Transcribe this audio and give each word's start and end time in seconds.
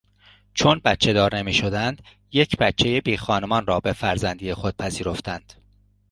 چون 0.53 0.81
بچهدار 0.85 1.35
نمیشدند 1.35 2.01
یک 2.31 2.57
بچه 2.57 3.01
بیخانمان 3.01 3.65
را 3.65 3.79
به 3.79 3.93
فرزندی 3.93 4.53
خود 4.53 4.75
پذیرفتند. 4.77 5.53